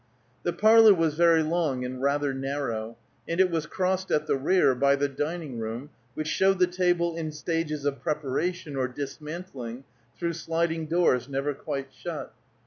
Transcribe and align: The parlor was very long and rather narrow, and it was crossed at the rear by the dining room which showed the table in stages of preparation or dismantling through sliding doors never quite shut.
The 0.41 0.51
parlor 0.51 0.95
was 0.95 1.13
very 1.13 1.43
long 1.43 1.85
and 1.85 2.01
rather 2.01 2.33
narrow, 2.33 2.97
and 3.27 3.39
it 3.39 3.51
was 3.51 3.67
crossed 3.67 4.09
at 4.09 4.25
the 4.25 4.35
rear 4.35 4.73
by 4.73 4.95
the 4.95 5.07
dining 5.07 5.59
room 5.59 5.91
which 6.15 6.27
showed 6.27 6.57
the 6.57 6.65
table 6.65 7.15
in 7.15 7.31
stages 7.31 7.85
of 7.85 8.01
preparation 8.01 8.75
or 8.75 8.87
dismantling 8.87 9.83
through 10.17 10.33
sliding 10.33 10.87
doors 10.87 11.29
never 11.29 11.53
quite 11.53 11.89
shut. 11.93 12.33